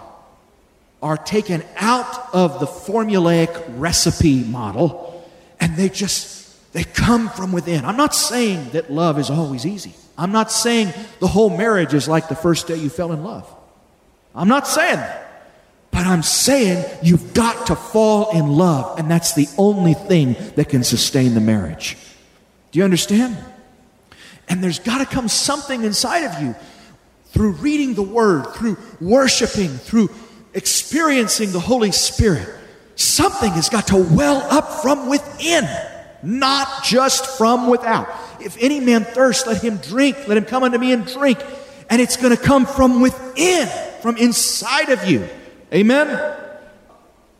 are 1.01 1.15
taken 1.15 1.63
out 1.77 2.33
of 2.33 2.59
the 2.59 2.65
formulaic 2.65 3.63
recipe 3.79 4.43
model 4.43 5.25
and 5.57 5.77
they 5.77 5.87
just 5.87 6.36
they 6.77 6.83
come 6.83 7.27
from 7.29 7.51
within. 7.51 7.85
I'm 7.85 7.97
not 7.97 8.13
saying 8.13 8.69
that 8.73 8.91
love 8.91 9.17
is 9.17 9.31
always 9.31 9.65
easy. 9.65 9.95
I'm 10.15 10.31
not 10.31 10.51
saying 10.51 10.93
the 11.19 11.25
whole 11.27 11.49
marriage 11.49 11.95
is 11.95 12.07
like 12.07 12.29
the 12.29 12.35
first 12.35 12.67
day 12.67 12.75
you 12.75 12.87
fell 12.87 13.11
in 13.13 13.23
love. 13.23 13.51
I'm 14.35 14.47
not 14.47 14.67
saying 14.67 14.97
that. 14.97 15.49
But 15.89 16.05
I'm 16.05 16.21
saying 16.21 16.85
you've 17.01 17.33
got 17.33 17.65
to 17.67 17.75
fall 17.75 18.29
in 18.29 18.49
love, 18.49 18.99
and 18.99 19.09
that's 19.09 19.33
the 19.33 19.47
only 19.57 19.95
thing 19.95 20.35
that 20.55 20.69
can 20.69 20.83
sustain 20.83 21.33
the 21.33 21.41
marriage. 21.41 21.97
Do 22.71 22.77
you 22.77 22.85
understand? 22.85 23.35
And 24.47 24.63
there's 24.63 24.77
got 24.77 24.99
to 24.99 25.05
come 25.07 25.29
something 25.29 25.83
inside 25.83 26.25
of 26.25 26.43
you 26.43 26.53
through 27.29 27.53
reading 27.53 27.95
the 27.95 28.03
Word, 28.03 28.53
through 28.53 28.77
worshiping, 29.01 29.69
through 29.69 30.11
experiencing 30.53 31.53
the 31.53 31.59
Holy 31.59 31.91
Spirit. 31.91 32.47
Something 32.93 33.53
has 33.53 33.67
got 33.67 33.87
to 33.87 33.97
well 33.97 34.45
up 34.51 34.83
from 34.83 35.09
within, 35.09 35.67
not 36.23 36.83
just 36.83 37.37
from 37.37 37.67
without. 37.67 38.07
If 38.39 38.57
any 38.59 38.79
man 38.79 39.03
thirst, 39.03 39.47
let 39.47 39.63
him 39.63 39.77
drink. 39.77 40.27
Let 40.27 40.37
him 40.37 40.45
come 40.45 40.63
unto 40.63 40.77
me 40.77 40.91
and 40.91 41.05
drink. 41.05 41.39
And 41.89 42.01
it's 42.01 42.17
going 42.17 42.35
to 42.35 42.41
come 42.41 42.65
from 42.65 43.01
within, 43.01 43.67
from 44.01 44.17
inside 44.17 44.89
of 44.89 45.05
you. 45.09 45.27
Amen? 45.73 46.07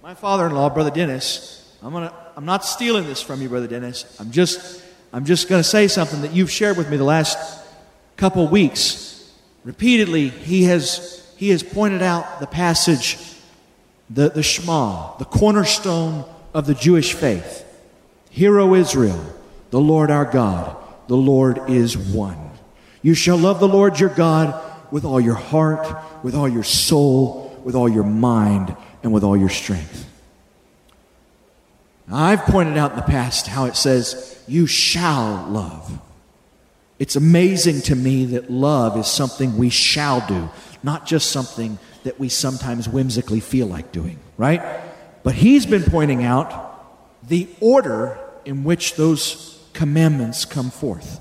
My 0.01 0.13
father 0.13 0.47
in 0.47 0.53
law, 0.53 0.69
Brother 0.69 0.91
Dennis, 0.91 1.75
I'm, 1.83 1.91
gonna, 1.91 2.13
I'm 2.35 2.45
not 2.45 2.63
stealing 2.63 3.05
this 3.05 3.21
from 3.21 3.41
you, 3.41 3.49
Brother 3.49 3.67
Dennis. 3.67 4.05
I'm 4.19 4.31
just, 4.31 4.83
I'm 5.11 5.25
just 5.25 5.49
going 5.49 5.61
to 5.61 5.67
say 5.67 5.87
something 5.87 6.21
that 6.21 6.33
you've 6.33 6.51
shared 6.51 6.77
with 6.77 6.89
me 6.89 6.97
the 6.97 7.03
last 7.03 7.37
couple 8.15 8.47
weeks. 8.47 9.31
Repeatedly, 9.63 10.29
he 10.29 10.63
has, 10.63 11.29
he 11.35 11.49
has 11.49 11.61
pointed 11.61 12.01
out 12.01 12.39
the 12.39 12.47
passage, 12.47 13.17
the, 14.09 14.29
the 14.29 14.43
Shema, 14.43 15.17
the 15.17 15.25
cornerstone 15.25 16.23
of 16.53 16.65
the 16.65 16.73
Jewish 16.73 17.13
faith. 17.13 17.65
Hear, 18.37 18.59
O 18.59 18.75
Israel, 18.75 19.19
the 19.71 19.79
Lord 19.79 20.11
our 20.11 20.25
God 20.25 20.77
the 21.07 21.17
Lord 21.17 21.69
is 21.69 21.97
one. 21.97 22.37
You 23.01 23.13
shall 23.13 23.37
love 23.37 23.59
the 23.59 23.67
Lord 23.67 23.99
your 23.99 24.09
God 24.09 24.61
with 24.91 25.05
all 25.05 25.19
your 25.19 25.35
heart, 25.35 25.87
with 26.23 26.35
all 26.35 26.47
your 26.47 26.63
soul, 26.63 27.59
with 27.63 27.75
all 27.75 27.89
your 27.89 28.03
mind, 28.03 28.75
and 29.03 29.13
with 29.13 29.23
all 29.23 29.37
your 29.37 29.49
strength. 29.49 30.05
Now, 32.07 32.17
I've 32.17 32.43
pointed 32.43 32.77
out 32.77 32.91
in 32.91 32.97
the 32.97 33.03
past 33.03 33.47
how 33.47 33.65
it 33.65 33.75
says, 33.75 34.41
You 34.47 34.67
shall 34.67 35.47
love. 35.49 35.99
It's 36.99 37.15
amazing 37.15 37.81
to 37.83 37.95
me 37.95 38.25
that 38.25 38.49
love 38.49 38.97
is 38.97 39.07
something 39.07 39.57
we 39.57 39.69
shall 39.69 40.25
do, 40.27 40.49
not 40.83 41.05
just 41.05 41.31
something 41.31 41.77
that 42.03 42.19
we 42.19 42.27
sometimes 42.29 42.89
whimsically 42.89 43.39
feel 43.39 43.67
like 43.67 43.91
doing, 43.91 44.19
right? 44.37 44.61
But 45.23 45.35
he's 45.35 45.65
been 45.65 45.83
pointing 45.83 46.23
out 46.23 46.63
the 47.27 47.47
order 47.59 48.19
in 48.47 48.63
which 48.63 48.95
those 48.95 49.61
commandments 49.73 50.45
come 50.45 50.71
forth. 50.71 51.19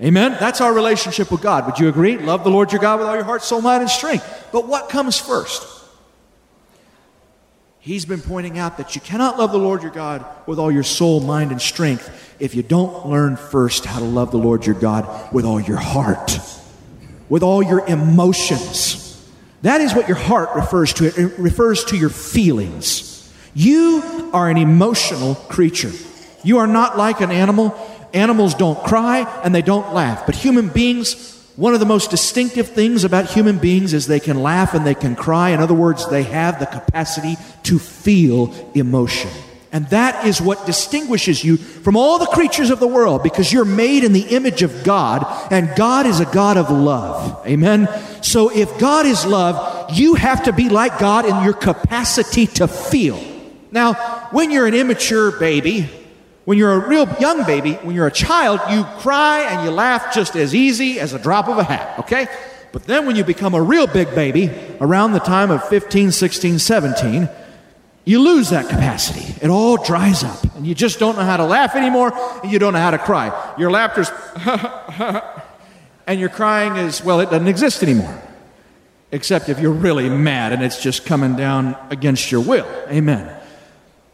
Amen? 0.00 0.36
That's 0.40 0.62
our 0.62 0.72
relationship 0.72 1.30
with 1.30 1.42
God. 1.42 1.66
Would 1.66 1.78
you 1.78 1.88
agree? 1.88 2.16
Love 2.16 2.44
the 2.44 2.50
Lord 2.50 2.72
your 2.72 2.80
God 2.80 2.98
with 2.98 3.08
all 3.08 3.14
your 3.14 3.24
heart, 3.24 3.42
soul, 3.42 3.60
mind, 3.60 3.82
and 3.82 3.90
strength. 3.90 4.48
But 4.52 4.66
what 4.66 4.88
comes 4.88 5.18
first? 5.18 5.66
He's 7.78 8.06
been 8.06 8.22
pointing 8.22 8.58
out 8.58 8.78
that 8.78 8.94
you 8.94 9.00
cannot 9.02 9.38
love 9.38 9.52
the 9.52 9.58
Lord 9.58 9.82
your 9.82 9.92
God 9.92 10.24
with 10.46 10.58
all 10.58 10.72
your 10.72 10.82
soul, 10.82 11.20
mind, 11.20 11.52
and 11.52 11.60
strength 11.60 12.10
if 12.40 12.54
you 12.54 12.62
don't 12.62 13.06
learn 13.06 13.36
first 13.36 13.84
how 13.84 14.00
to 14.00 14.04
love 14.04 14.30
the 14.30 14.38
Lord 14.38 14.66
your 14.66 14.74
God 14.74 15.32
with 15.32 15.44
all 15.44 15.60
your 15.60 15.76
heart, 15.76 16.38
with 17.28 17.42
all 17.42 17.62
your 17.62 17.86
emotions. 17.86 19.30
That 19.62 19.82
is 19.82 19.94
what 19.94 20.08
your 20.08 20.16
heart 20.16 20.50
refers 20.56 20.94
to. 20.94 21.06
It 21.06 21.38
refers 21.38 21.84
to 21.84 21.96
your 21.96 22.10
feelings. 22.10 23.32
You 23.54 24.30
are 24.32 24.50
an 24.50 24.56
emotional 24.56 25.34
creature. 25.34 25.92
You 26.46 26.58
are 26.58 26.68
not 26.68 26.96
like 26.96 27.20
an 27.20 27.32
animal. 27.32 27.76
Animals 28.14 28.54
don't 28.54 28.78
cry 28.84 29.28
and 29.42 29.52
they 29.52 29.62
don't 29.62 29.92
laugh. 29.92 30.26
But 30.26 30.36
human 30.36 30.68
beings, 30.68 31.44
one 31.56 31.74
of 31.74 31.80
the 31.80 31.86
most 31.86 32.08
distinctive 32.08 32.68
things 32.68 33.02
about 33.02 33.26
human 33.26 33.58
beings 33.58 33.92
is 33.92 34.06
they 34.06 34.20
can 34.20 34.40
laugh 34.40 34.72
and 34.72 34.86
they 34.86 34.94
can 34.94 35.16
cry. 35.16 35.50
In 35.50 35.58
other 35.58 35.74
words, 35.74 36.08
they 36.08 36.22
have 36.22 36.60
the 36.60 36.66
capacity 36.66 37.36
to 37.64 37.80
feel 37.80 38.54
emotion. 38.76 39.30
And 39.72 39.88
that 39.88 40.24
is 40.24 40.40
what 40.40 40.64
distinguishes 40.66 41.42
you 41.42 41.56
from 41.56 41.96
all 41.96 42.20
the 42.20 42.26
creatures 42.26 42.70
of 42.70 42.78
the 42.78 42.86
world 42.86 43.24
because 43.24 43.52
you're 43.52 43.64
made 43.64 44.04
in 44.04 44.12
the 44.12 44.28
image 44.28 44.62
of 44.62 44.84
God 44.84 45.26
and 45.52 45.68
God 45.74 46.06
is 46.06 46.20
a 46.20 46.26
God 46.26 46.56
of 46.56 46.70
love. 46.70 47.44
Amen. 47.44 47.88
So 48.22 48.50
if 48.50 48.78
God 48.78 49.04
is 49.04 49.26
love, 49.26 49.90
you 49.98 50.14
have 50.14 50.44
to 50.44 50.52
be 50.52 50.68
like 50.68 51.00
God 51.00 51.26
in 51.26 51.42
your 51.42 51.54
capacity 51.54 52.46
to 52.46 52.68
feel. 52.68 53.20
Now, 53.72 53.94
when 54.30 54.52
you're 54.52 54.68
an 54.68 54.74
immature 54.74 55.32
baby, 55.38 55.90
when 56.46 56.56
you're 56.56 56.72
a 56.72 56.88
real 56.88 57.12
young 57.18 57.44
baby, 57.44 57.72
when 57.74 57.94
you're 57.94 58.06
a 58.06 58.12
child, 58.12 58.60
you 58.70 58.84
cry 59.00 59.40
and 59.40 59.64
you 59.64 59.70
laugh 59.72 60.14
just 60.14 60.36
as 60.36 60.54
easy 60.54 61.00
as 61.00 61.12
a 61.12 61.18
drop 61.18 61.48
of 61.48 61.58
a 61.58 61.64
hat, 61.64 61.98
okay? 61.98 62.28
But 62.70 62.84
then 62.84 63.04
when 63.04 63.16
you 63.16 63.24
become 63.24 63.52
a 63.54 63.60
real 63.60 63.88
big 63.88 64.14
baby, 64.14 64.52
around 64.80 65.10
the 65.12 65.18
time 65.18 65.50
of 65.50 65.68
15, 65.68 66.12
16, 66.12 66.60
17, 66.60 67.28
you 68.04 68.20
lose 68.20 68.50
that 68.50 68.68
capacity. 68.68 69.34
It 69.42 69.50
all 69.50 69.82
dries 69.82 70.22
up, 70.22 70.44
and 70.54 70.64
you 70.64 70.72
just 70.76 71.00
don't 71.00 71.16
know 71.16 71.24
how 71.24 71.36
to 71.36 71.44
laugh 71.44 71.74
anymore, 71.74 72.12
and 72.44 72.52
you 72.52 72.60
don't 72.60 72.74
know 72.74 72.78
how 72.78 72.92
to 72.92 72.98
cry. 72.98 73.54
Your 73.58 73.72
laughter's, 73.72 74.08
and 76.06 76.20
your 76.20 76.28
crying 76.28 76.76
is, 76.76 77.02
well, 77.02 77.18
it 77.18 77.28
doesn't 77.28 77.48
exist 77.48 77.82
anymore. 77.82 78.22
Except 79.10 79.48
if 79.48 79.58
you're 79.58 79.72
really 79.72 80.08
mad 80.08 80.52
and 80.52 80.62
it's 80.62 80.80
just 80.80 81.06
coming 81.06 81.34
down 81.34 81.76
against 81.90 82.30
your 82.30 82.40
will. 82.40 82.66
Amen. 82.88 83.36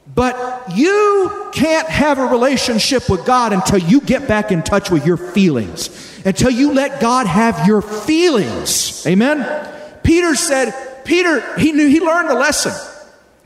But 0.07 0.73
you 0.75 1.49
can't 1.53 1.89
have 1.89 2.19
a 2.19 2.27
relationship 2.27 3.09
with 3.09 3.25
God 3.25 3.53
until 3.53 3.79
you 3.79 4.01
get 4.01 4.29
back 4.29 4.51
in 4.53 4.63
touch 4.63 4.91
with 4.91 5.07
your 5.07 5.17
feelings, 5.17 6.21
until 6.25 6.51
you 6.51 6.73
let 6.73 7.01
God 7.01 7.27
have 7.27 7.67
your 7.67 7.83
feelings. 7.83 9.07
Amen? 9.07 9.71
Peter 10.03 10.35
said, 10.35 11.05
Peter, 11.05 11.59
he 11.59 11.73
knew, 11.73 11.89
he 11.89 12.01
learned 12.01 12.29
a 12.29 12.35
lesson. 12.35 12.73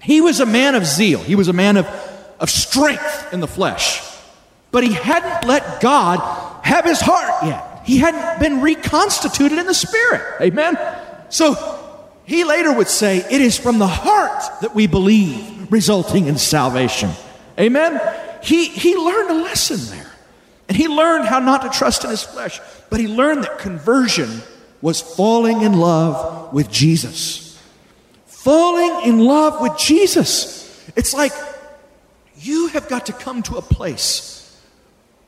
He 0.02 0.20
was 0.20 0.40
a 0.40 0.46
man 0.46 0.74
of 0.74 0.86
zeal, 0.86 1.20
he 1.20 1.34
was 1.34 1.48
a 1.48 1.52
man 1.52 1.76
of, 1.76 1.86
of 2.40 2.50
strength 2.50 3.32
in 3.32 3.40
the 3.40 3.48
flesh. 3.48 4.02
But 4.70 4.82
he 4.84 4.92
hadn't 4.92 5.48
let 5.48 5.80
God 5.80 6.18
have 6.64 6.84
his 6.84 7.00
heart 7.00 7.44
yet. 7.44 7.82
He 7.84 7.98
hadn't 7.98 8.40
been 8.40 8.60
reconstituted 8.60 9.58
in 9.58 9.66
the 9.66 9.74
spirit. 9.74 10.22
Amen? 10.40 10.76
So 11.28 11.54
he 12.24 12.44
later 12.44 12.72
would 12.72 12.88
say, 12.88 13.18
It 13.18 13.40
is 13.40 13.56
from 13.56 13.78
the 13.78 13.86
heart 13.86 14.42
that 14.60 14.74
we 14.74 14.86
believe 14.86 15.55
resulting 15.70 16.26
in 16.26 16.38
salvation. 16.38 17.10
Amen? 17.58 18.00
He, 18.42 18.68
he 18.68 18.96
learned 18.96 19.30
a 19.30 19.42
lesson 19.42 19.78
there. 19.96 20.10
And 20.68 20.76
he 20.76 20.88
learned 20.88 21.26
how 21.26 21.38
not 21.38 21.62
to 21.62 21.68
trust 21.68 22.04
in 22.04 22.10
his 22.10 22.22
flesh, 22.22 22.60
but 22.90 23.00
he 23.00 23.06
learned 23.06 23.44
that 23.44 23.58
conversion 23.58 24.42
was 24.82 25.00
falling 25.00 25.62
in 25.62 25.74
love 25.74 26.52
with 26.52 26.70
Jesus. 26.70 27.60
Falling 28.26 29.08
in 29.08 29.20
love 29.20 29.60
with 29.60 29.76
Jesus. 29.78 30.90
It's 30.96 31.14
like 31.14 31.32
you 32.38 32.68
have 32.68 32.88
got 32.88 33.06
to 33.06 33.12
come 33.12 33.42
to 33.44 33.56
a 33.56 33.62
place. 33.62 34.60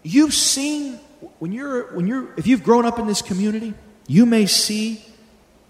You've 0.02 0.35
seen 0.35 1.00
when 1.38 1.52
you're 1.52 1.92
when 1.95 2.07
you're 2.07 2.33
if 2.37 2.47
you've 2.47 2.62
grown 2.62 2.85
up 2.85 2.99
in 2.99 3.07
this 3.07 3.23
community, 3.23 3.75
you 4.07 4.26
may 4.26 4.47
see 4.47 5.04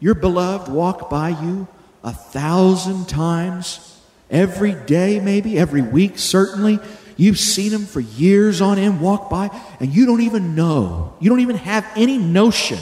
your 0.00 0.14
beloved 0.14 0.70
walk 0.70 1.08
by 1.08 1.30
you 1.30 1.66
a 2.04 2.12
thousand 2.12 3.08
times 3.08 3.97
Every 4.30 4.74
day, 4.74 5.20
maybe, 5.20 5.58
every 5.58 5.82
week, 5.82 6.18
certainly. 6.18 6.78
You've 7.16 7.38
seen 7.38 7.72
him 7.72 7.86
for 7.86 8.00
years 8.00 8.60
on 8.60 8.78
end 8.78 9.00
walk 9.00 9.28
by, 9.28 9.50
and 9.80 9.92
you 9.92 10.06
don't 10.06 10.20
even 10.20 10.54
know. 10.54 11.14
You 11.20 11.30
don't 11.30 11.40
even 11.40 11.56
have 11.56 11.86
any 11.96 12.18
notion. 12.18 12.78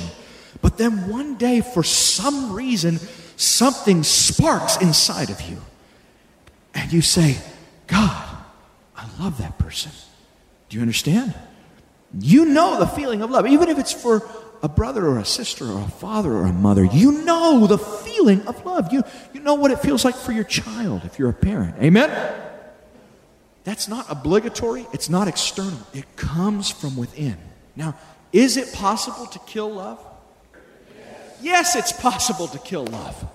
But 0.61 0.77
then 0.77 1.09
one 1.09 1.37
day, 1.37 1.61
for 1.61 1.83
some 1.83 2.53
reason, 2.53 2.99
something 3.37 4.03
sparks 4.03 4.77
inside 4.79 5.31
of 5.31 5.41
you. 5.43 5.59
And 6.75 6.93
you 6.93 7.01
say, 7.01 7.39
God, 7.87 8.37
I 8.97 9.09
love 9.19 9.39
that 9.39 9.59
person. 9.59 9.93
Do 10.69 10.77
you 10.77 10.83
understand? 10.83 11.35
You 12.19 12.45
know 12.47 12.79
the 12.79 12.87
feeling 12.87 13.23
of 13.23 13.31
love, 13.31 13.47
even 13.47 13.69
if 13.69 13.79
it's 13.79 13.93
for 13.93 14.21
a 14.63 14.69
brother 14.69 15.07
or 15.07 15.19
a 15.19 15.25
sister 15.25 15.67
or 15.67 15.81
a 15.81 15.89
father 15.89 16.33
or 16.33 16.47
a 16.47 16.53
mother. 16.53 16.85
You 16.85 17.25
know 17.25 17.67
the 17.67 17.79
feeling 17.79 18.47
of 18.47 18.65
love. 18.65 18.93
You, 18.93 19.03
you 19.33 19.41
know 19.41 19.55
what 19.55 19.71
it 19.71 19.81
feels 19.81 20.05
like 20.05 20.15
for 20.15 20.33
your 20.33 20.45
child 20.45 21.03
if 21.05 21.19
you're 21.19 21.31
a 21.31 21.35
parent. 21.35 21.77
Amen? 21.83 22.11
That's 23.65 23.89
not 23.89 24.07
obligatory, 24.09 24.87
it's 24.93 25.11
not 25.11 25.27
external, 25.27 25.81
it 25.93 26.15
comes 26.15 26.71
from 26.71 26.97
within. 26.97 27.37
Now, 27.75 27.97
is 28.33 28.57
it 28.57 28.73
possible 28.73 29.27
to 29.27 29.41
kill 29.41 29.75
love? 29.75 29.99
Yes, 31.41 31.75
it's 31.75 31.93
possible 31.93 32.47
to 32.49 32.59
kill 32.59 32.85
love. 32.85 33.29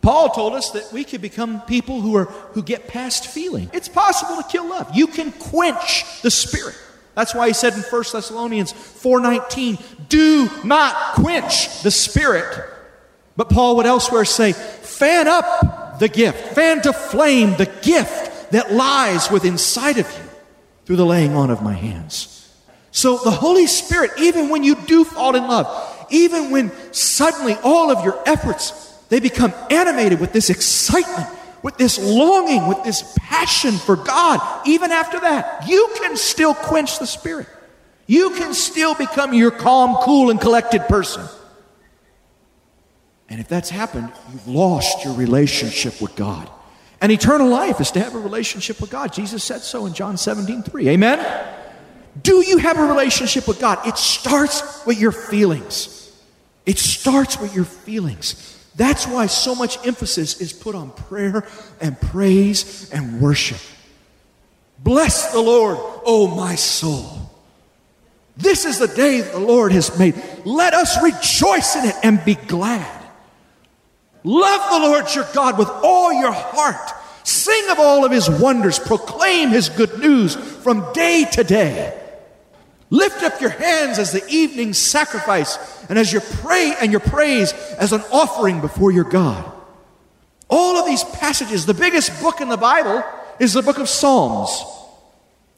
Paul 0.00 0.28
told 0.30 0.54
us 0.54 0.70
that 0.70 0.92
we 0.92 1.02
could 1.02 1.20
become 1.20 1.60
people 1.62 2.00
who 2.00 2.16
are 2.16 2.26
who 2.26 2.62
get 2.62 2.86
past 2.86 3.26
feeling. 3.26 3.68
It's 3.72 3.88
possible 3.88 4.36
to 4.36 4.48
kill 4.48 4.68
love. 4.68 4.94
You 4.94 5.08
can 5.08 5.32
quench 5.32 6.22
the 6.22 6.30
spirit. 6.30 6.76
That's 7.16 7.34
why 7.34 7.48
he 7.48 7.54
said 7.54 7.72
in 7.72 7.80
1 7.80 8.12
Thessalonians 8.12 8.72
4:19, 8.72 9.78
"Do 10.08 10.50
not 10.62 11.14
quench 11.14 11.82
the 11.82 11.90
spirit." 11.90 12.46
But 13.36 13.48
Paul 13.48 13.76
would 13.76 13.86
elsewhere 13.86 14.24
say, 14.26 14.52
"Fan 14.52 15.26
up 15.26 15.98
the 15.98 16.08
gift, 16.08 16.54
fan 16.54 16.82
to 16.82 16.92
flame 16.92 17.56
the 17.56 17.66
gift 17.66 18.52
that 18.52 18.72
lies 18.72 19.30
within 19.30 19.54
inside 19.54 19.98
of 19.98 20.06
you 20.06 20.24
through 20.84 20.96
the 20.96 21.06
laying 21.06 21.34
on 21.34 21.50
of 21.50 21.62
my 21.62 21.72
hands." 21.72 22.28
So 22.92 23.16
the 23.16 23.30
Holy 23.30 23.66
Spirit, 23.66 24.12
even 24.18 24.50
when 24.50 24.62
you 24.62 24.74
do 24.74 25.04
fall 25.04 25.34
in 25.34 25.48
love, 25.48 25.66
even 26.10 26.50
when 26.50 26.70
suddenly 26.92 27.58
all 27.64 27.90
of 27.90 28.04
your 28.04 28.18
efforts 28.26 28.72
they 29.08 29.20
become 29.20 29.54
animated 29.70 30.20
with 30.20 30.32
this 30.32 30.50
excitement 30.50 31.28
with 31.66 31.78
this 31.78 31.98
longing, 31.98 32.68
with 32.68 32.84
this 32.84 33.12
passion 33.18 33.72
for 33.72 33.96
God, 33.96 34.38
even 34.68 34.92
after 34.92 35.18
that, 35.18 35.66
you 35.66 35.90
can 35.96 36.16
still 36.16 36.54
quench 36.54 37.00
the 37.00 37.08
Spirit. 37.08 37.48
You 38.06 38.30
can 38.30 38.54
still 38.54 38.94
become 38.94 39.34
your 39.34 39.50
calm, 39.50 39.96
cool, 39.96 40.30
and 40.30 40.40
collected 40.40 40.82
person. 40.82 41.24
And 43.28 43.40
if 43.40 43.48
that's 43.48 43.68
happened, 43.68 44.12
you've 44.30 44.46
lost 44.46 45.04
your 45.04 45.14
relationship 45.14 46.00
with 46.00 46.14
God. 46.14 46.48
And 47.00 47.10
eternal 47.10 47.48
life 47.48 47.80
is 47.80 47.90
to 47.90 48.00
have 48.00 48.14
a 48.14 48.20
relationship 48.20 48.80
with 48.80 48.90
God. 48.90 49.12
Jesus 49.12 49.42
said 49.42 49.62
so 49.62 49.86
in 49.86 49.92
John 49.92 50.16
17, 50.16 50.62
3. 50.62 50.88
Amen? 50.90 51.48
Do 52.22 52.44
you 52.46 52.58
have 52.58 52.78
a 52.78 52.84
relationship 52.84 53.48
with 53.48 53.58
God? 53.58 53.84
It 53.84 53.98
starts 53.98 54.86
with 54.86 55.00
your 55.00 55.10
feelings. 55.10 56.16
It 56.64 56.78
starts 56.78 57.40
with 57.40 57.56
your 57.56 57.64
feelings. 57.64 58.55
That's 58.76 59.06
why 59.06 59.26
so 59.26 59.54
much 59.54 59.84
emphasis 59.86 60.40
is 60.40 60.52
put 60.52 60.74
on 60.74 60.90
prayer 60.90 61.46
and 61.80 61.98
praise 62.00 62.90
and 62.92 63.20
worship. 63.20 63.58
Bless 64.78 65.32
the 65.32 65.40
Lord, 65.40 65.78
O 66.04 66.34
my 66.36 66.54
soul. 66.54 67.30
This 68.36 68.66
is 68.66 68.78
the 68.78 68.88
day 68.88 69.22
the 69.22 69.38
Lord 69.38 69.72
has 69.72 69.98
made. 69.98 70.14
Let 70.44 70.74
us 70.74 71.02
rejoice 71.02 71.74
in 71.76 71.86
it 71.86 71.94
and 72.02 72.22
be 72.24 72.34
glad. 72.34 73.02
Love 74.24 74.70
the 74.70 74.88
Lord 74.88 75.14
your 75.14 75.26
God 75.32 75.58
with 75.58 75.68
all 75.68 76.12
your 76.12 76.32
heart. 76.32 76.90
Sing 77.24 77.70
of 77.70 77.78
all 77.78 78.04
of 78.04 78.12
his 78.12 78.28
wonders. 78.28 78.78
Proclaim 78.78 79.48
his 79.48 79.70
good 79.70 79.98
news 79.98 80.34
from 80.34 80.92
day 80.92 81.24
to 81.32 81.44
day. 81.44 82.05
Lift 82.90 83.22
up 83.22 83.40
your 83.40 83.50
hands 83.50 83.98
as 83.98 84.12
the 84.12 84.24
evening 84.28 84.72
sacrifice 84.72 85.58
and 85.88 85.98
as 85.98 86.12
your 86.12 86.22
pray 86.22 86.74
and 86.80 86.92
your 86.92 87.00
praise 87.00 87.52
as 87.52 87.92
an 87.92 88.02
offering 88.12 88.60
before 88.60 88.92
your 88.92 89.04
God. 89.04 89.52
All 90.48 90.76
of 90.76 90.86
these 90.86 91.02
passages, 91.02 91.66
the 91.66 91.74
biggest 91.74 92.22
book 92.22 92.40
in 92.40 92.48
the 92.48 92.56
Bible 92.56 93.02
is 93.40 93.52
the 93.52 93.62
book 93.62 93.78
of 93.78 93.88
Psalms. 93.88 94.62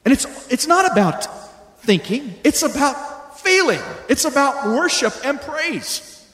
And 0.04 0.12
it's, 0.12 0.26
it's 0.50 0.66
not 0.66 0.90
about 0.90 1.26
thinking, 1.82 2.34
it's 2.44 2.62
about 2.62 3.38
feeling, 3.40 3.80
it's 4.08 4.24
about 4.24 4.66
worship 4.68 5.12
and 5.24 5.40
praise. 5.40 6.26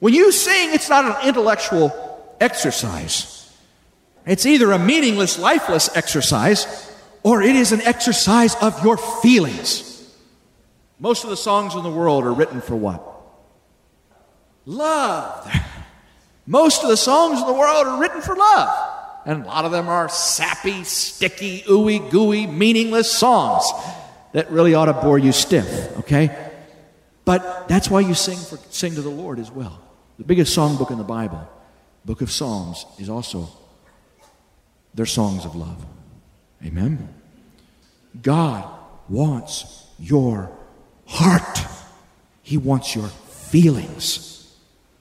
When 0.00 0.12
you 0.12 0.32
sing, 0.32 0.74
it's 0.74 0.90
not 0.90 1.04
an 1.04 1.28
intellectual 1.28 2.36
exercise, 2.40 3.50
it's 4.26 4.44
either 4.44 4.70
a 4.72 4.78
meaningless, 4.78 5.38
lifeless 5.38 5.94
exercise 5.96 6.90
or 7.22 7.42
it 7.42 7.54
is 7.56 7.72
an 7.72 7.80
exercise 7.82 8.54
of 8.56 8.84
your 8.84 8.96
feelings. 8.96 9.91
Most 11.02 11.24
of 11.24 11.30
the 11.30 11.36
songs 11.36 11.74
in 11.74 11.82
the 11.82 11.90
world 11.90 12.22
are 12.22 12.32
written 12.32 12.60
for 12.60 12.76
what? 12.76 13.02
Love. 14.66 15.52
Most 16.46 16.84
of 16.84 16.90
the 16.90 16.96
songs 16.96 17.40
in 17.40 17.46
the 17.48 17.52
world 17.52 17.88
are 17.88 18.00
written 18.00 18.22
for 18.22 18.36
love. 18.36 19.00
And 19.26 19.42
a 19.42 19.46
lot 19.46 19.64
of 19.64 19.72
them 19.72 19.88
are 19.88 20.08
sappy, 20.08 20.84
sticky, 20.84 21.62
ooey 21.62 22.08
gooey, 22.08 22.46
meaningless 22.46 23.10
songs 23.10 23.64
that 24.30 24.48
really 24.52 24.74
ought 24.74 24.84
to 24.84 24.92
bore 24.92 25.18
you 25.18 25.32
stiff, 25.32 25.98
okay? 25.98 26.52
But 27.24 27.66
that's 27.66 27.90
why 27.90 27.98
you 27.98 28.14
sing, 28.14 28.38
for, 28.38 28.58
sing 28.70 28.94
to 28.94 29.02
the 29.02 29.10
Lord 29.10 29.40
as 29.40 29.50
well. 29.50 29.82
The 30.18 30.24
biggest 30.24 30.56
songbook 30.56 30.92
in 30.92 30.98
the 30.98 31.04
Bible, 31.04 31.50
Book 32.04 32.20
of 32.20 32.30
Psalms, 32.30 32.86
is 33.00 33.08
also 33.08 33.48
their 34.94 35.06
songs 35.06 35.44
of 35.44 35.56
love. 35.56 35.84
Amen? 36.64 37.08
God 38.22 38.68
wants 39.08 39.84
your 39.98 40.56
heart, 41.12 41.58
He 42.42 42.56
wants 42.56 42.94
your 42.94 43.08
feelings. 43.08 44.28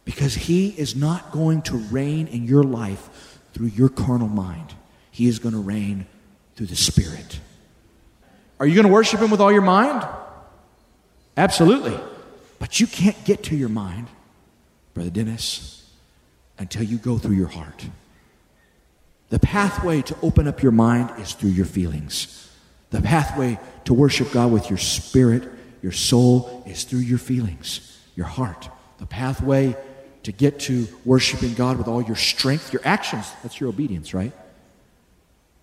Because 0.03 0.35
He 0.35 0.69
is 0.69 0.95
not 0.95 1.31
going 1.31 1.61
to 1.63 1.77
reign 1.77 2.27
in 2.27 2.45
your 2.45 2.63
life 2.63 3.39
through 3.53 3.67
your 3.67 3.89
carnal 3.89 4.27
mind. 4.27 4.73
He 5.11 5.27
is 5.27 5.39
going 5.39 5.53
to 5.53 5.61
reign 5.61 6.05
through 6.55 6.67
the 6.67 6.75
Spirit. 6.75 7.39
Are 8.59 8.65
you 8.65 8.75
going 8.75 8.87
to 8.87 8.93
worship 8.93 9.19
Him 9.19 9.31
with 9.31 9.41
all 9.41 9.51
your 9.51 9.61
mind? 9.61 10.05
Absolutely. 11.37 11.97
But 12.59 12.79
you 12.79 12.87
can't 12.87 13.23
get 13.25 13.43
to 13.45 13.55
your 13.55 13.69
mind, 13.69 14.07
Brother 14.93 15.09
Dennis, 15.09 15.89
until 16.59 16.83
you 16.83 16.97
go 16.97 17.17
through 17.17 17.35
your 17.35 17.47
heart. 17.47 17.87
The 19.29 19.39
pathway 19.39 20.01
to 20.03 20.15
open 20.21 20.47
up 20.47 20.61
your 20.61 20.73
mind 20.73 21.11
is 21.19 21.33
through 21.33 21.51
your 21.51 21.65
feelings. 21.65 22.49
The 22.89 23.01
pathway 23.01 23.59
to 23.85 23.93
worship 23.93 24.31
God 24.31 24.51
with 24.51 24.69
your 24.69 24.77
spirit, 24.77 25.49
your 25.81 25.91
soul, 25.91 26.63
is 26.65 26.83
through 26.83 26.99
your 26.99 27.17
feelings, 27.17 27.99
your 28.15 28.25
heart. 28.25 28.69
The 28.99 29.05
pathway 29.05 29.75
to 30.23 30.31
get 30.31 30.59
to 30.61 30.87
worshiping 31.05 31.53
God 31.53 31.77
with 31.77 31.87
all 31.87 32.01
your 32.01 32.15
strength, 32.15 32.71
your 32.71 32.81
actions, 32.85 33.31
that's 33.41 33.59
your 33.59 33.69
obedience, 33.69 34.13
right? 34.13 34.31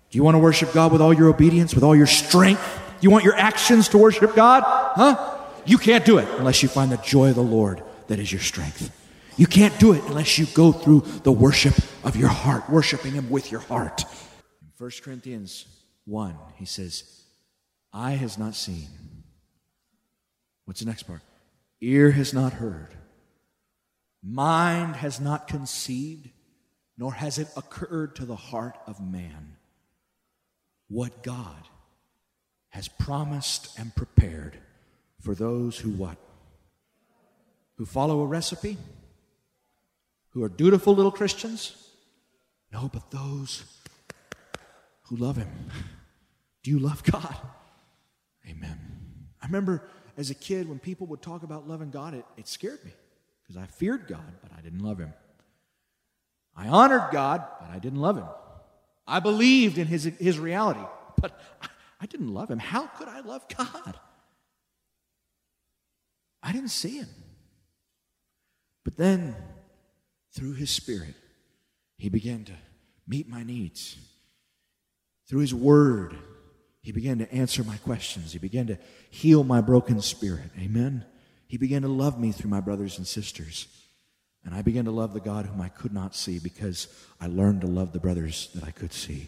Do 0.09 0.17
you 0.17 0.23
want 0.23 0.35
to 0.35 0.39
worship 0.39 0.73
God 0.73 0.91
with 0.91 1.01
all 1.01 1.13
your 1.13 1.29
obedience, 1.29 1.75
with 1.75 1.83
all 1.83 1.95
your 1.95 2.07
strength? 2.07 2.61
Do 2.99 3.05
you 3.05 3.11
want 3.11 3.23
your 3.23 3.35
actions 3.35 3.89
to 3.89 3.97
worship 3.97 4.35
God? 4.35 4.63
Huh? 4.65 5.37
You 5.65 5.77
can't 5.77 6.03
do 6.03 6.17
it 6.17 6.27
unless 6.37 6.63
you 6.63 6.69
find 6.69 6.91
the 6.91 6.97
joy 6.97 7.29
of 7.29 7.35
the 7.35 7.43
Lord 7.43 7.83
that 8.07 8.19
is 8.19 8.31
your 8.31 8.41
strength. 8.41 8.95
You 9.37 9.47
can't 9.47 9.77
do 9.79 9.93
it 9.93 10.03
unless 10.07 10.37
you 10.37 10.47
go 10.47 10.71
through 10.71 11.01
the 11.23 11.31
worship 11.31 11.75
of 12.03 12.15
your 12.17 12.27
heart, 12.27 12.69
worshiping 12.69 13.13
Him 13.13 13.29
with 13.29 13.51
your 13.51 13.61
heart. 13.61 14.03
In 14.61 14.67
1 14.77 14.91
Corinthians 15.01 15.65
1, 16.05 16.35
he 16.55 16.65
says, 16.65 17.23
Eye 17.93 18.13
has 18.13 18.37
not 18.37 18.55
seen. 18.55 18.87
What's 20.69 20.81
the 20.81 20.85
next 20.85 21.07
part? 21.07 21.21
Ear 21.81 22.11
has 22.11 22.31
not 22.31 22.53
heard 22.53 22.93
mind 24.21 24.97
has 24.97 25.19
not 25.19 25.47
conceived, 25.47 26.29
nor 26.95 27.11
has 27.11 27.39
it 27.39 27.47
occurred 27.57 28.15
to 28.17 28.23
the 28.23 28.35
heart 28.35 28.77
of 28.85 29.01
man 29.01 29.55
what 30.87 31.23
God 31.23 31.67
has 32.69 32.87
promised 32.87 33.79
and 33.79 33.95
prepared 33.95 34.59
for 35.19 35.33
those 35.33 35.79
who 35.79 35.89
what? 35.89 36.17
Who 37.77 37.87
follow 37.87 38.21
a 38.21 38.27
recipe? 38.27 38.77
Who 40.33 40.43
are 40.43 40.49
dutiful 40.49 40.93
little 40.93 41.11
Christians? 41.11 41.75
No, 42.71 42.91
but 42.93 43.09
those 43.09 43.63
who 45.05 45.15
love 45.15 45.37
Him. 45.37 45.49
Do 46.61 46.69
you 46.69 46.77
love 46.77 47.03
God? 47.03 47.35
Amen. 48.47 48.77
I 49.41 49.47
remember 49.47 49.81
as 50.19 50.29
a 50.29 50.35
kid 50.35 50.67
when 50.67 50.79
people 50.79 51.07
would 51.07 51.21
talk 51.21 51.43
about 51.43 51.67
loving 51.67 51.91
God, 51.91 52.13
it, 52.13 52.25
it 52.35 52.47
scared 52.47 52.83
me 52.83 52.91
because 53.41 53.55
I 53.55 53.65
feared 53.67 54.05
God, 54.07 54.33
but 54.43 54.51
I 54.55 54.59
didn't 54.59 54.79
love 54.79 54.99
him. 54.99 55.13
I 56.57 56.67
honored 56.67 57.11
God, 57.13 57.41
but 57.61 57.69
I 57.69 57.79
didn't 57.79 58.01
love 58.01 58.17
him. 58.17 58.27
I 59.07 59.21
believed 59.21 59.77
in 59.77 59.87
his, 59.87 60.03
his 60.03 60.37
reality, 60.37 60.81
but 61.21 61.39
I 62.01 62.05
didn't 62.05 62.33
love 62.33 62.51
him. 62.51 62.59
How 62.59 62.87
could 62.87 63.07
I 63.07 63.21
love 63.21 63.45
God? 63.57 63.97
I 66.43 66.51
didn't 66.51 66.69
see 66.69 66.97
him. 66.97 67.07
But 68.83 68.97
then, 68.97 69.35
through 70.33 70.53
his 70.53 70.69
spirit, 70.69 71.15
he 71.97 72.09
began 72.09 72.43
to 72.45 72.53
meet 73.07 73.29
my 73.29 73.43
needs. 73.43 73.97
Through 75.27 75.39
his 75.39 75.53
word, 75.53 76.17
he 76.81 76.91
began 76.91 77.19
to 77.19 77.31
answer 77.33 77.63
my 77.63 77.77
questions. 77.77 78.33
He 78.33 78.39
began 78.39 78.67
to 78.67 78.77
heal 79.09 79.43
my 79.43 79.61
broken 79.61 80.01
spirit. 80.01 80.49
Amen. 80.57 81.05
He 81.47 81.57
began 81.57 81.81
to 81.81 81.87
love 81.87 82.19
me 82.19 82.31
through 82.31 82.49
my 82.49 82.61
brothers 82.61 82.97
and 82.97 83.05
sisters. 83.05 83.67
And 84.45 84.55
I 84.55 84.61
began 84.61 84.85
to 84.85 84.91
love 84.91 85.13
the 85.13 85.19
God 85.19 85.45
whom 85.45 85.61
I 85.61 85.69
could 85.69 85.93
not 85.93 86.15
see 86.15 86.39
because 86.39 86.87
I 87.19 87.27
learned 87.27 87.61
to 87.61 87.67
love 87.67 87.91
the 87.91 87.99
brothers 87.99 88.49
that 88.55 88.63
I 88.63 88.71
could 88.71 88.93
see. 88.93 89.27